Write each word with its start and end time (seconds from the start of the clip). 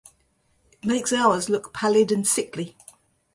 It 0.71 0.83
makes 0.83 1.13
ours 1.13 1.47
look 1.47 1.73
pallid 1.75 2.11
and 2.11 2.25
sickly. 2.27 2.75